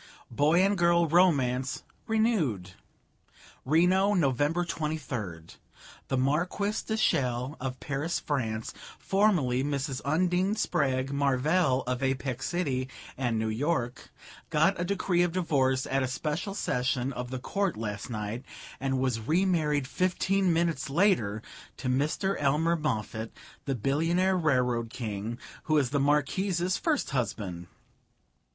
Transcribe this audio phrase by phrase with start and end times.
[0.31, 2.71] Boy and girl romance renewed.
[3.65, 5.57] "'Reno, November 23d.
[6.07, 10.01] The Marquise de Chelles, of Paris, France, formerly Mrs.
[10.03, 14.09] Undine Spragg Marvell, of Apex City and New York,
[14.49, 18.43] got a decree of divorce at a special session of the Court last night,
[18.79, 21.43] and was remarried fifteen minutes later
[21.77, 22.35] to Mr.
[22.39, 23.29] Elmer Moffatt,
[23.65, 27.67] the billionaire Railroad King, who was the Marquise's first husband.